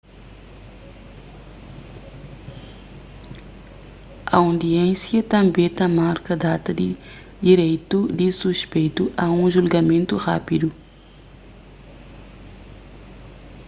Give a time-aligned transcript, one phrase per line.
[4.39, 6.89] aundiénsia tanbê ta marka data di
[7.45, 10.69] direitu di suspeitu a un julgamentu rápidu